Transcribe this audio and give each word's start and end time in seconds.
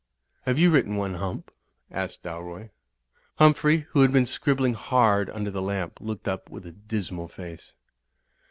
"Have 0.47 0.57
you 0.57 0.71
written 0.71 0.95
one, 0.95 1.13
Hump?" 1.13 1.51
asked 1.91 2.23
Dalroy. 2.23 2.71
Humphrey, 3.35 3.85
who 3.91 4.01
had 4.01 4.11
been 4.11 4.25
scribbling 4.25 4.73
hard 4.73 5.29
under 5.29 5.51
the 5.51 5.61
lamp, 5.61 5.99
looked 6.01 6.27
up 6.27 6.49
with 6.49 6.65
a 6.65 6.71
dismal 6.71 7.27
face. 7.27 7.75